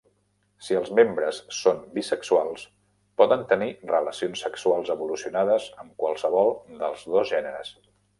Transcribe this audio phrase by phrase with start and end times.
[0.67, 2.63] Si els membres són bisexuals,
[3.23, 7.73] poden tenir relacions sexuals evolucionades amb qualsevol dels dos gèneres.